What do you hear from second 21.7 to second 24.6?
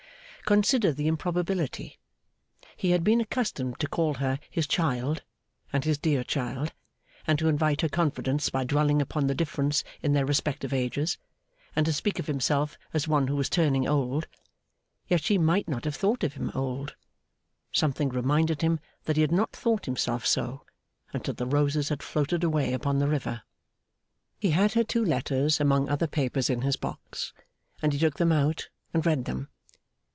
had floated away upon the river. He